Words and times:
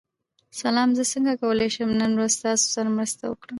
سلام، 0.61 0.89
زه 0.97 1.03
څنګه 1.11 1.33
کولی 1.41 1.69
شم 1.75 1.89
نن 2.01 2.11
ورځ 2.15 2.31
ستاسو 2.39 2.65
سره 2.75 2.89
مرسته 2.97 3.23
وکړم؟ 3.27 3.49